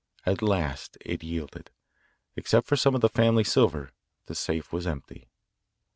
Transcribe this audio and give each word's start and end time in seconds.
At 0.25 0.41
last 0.41 0.97
it 1.01 1.21
yielded. 1.21 1.69
Except 2.35 2.65
for 2.65 2.75
some 2.75 2.95
of 2.95 3.01
the 3.01 3.07
family 3.07 3.43
silver, 3.43 3.91
the 4.25 4.33
safe 4.33 4.73
was 4.73 4.87
empty. 4.87 5.29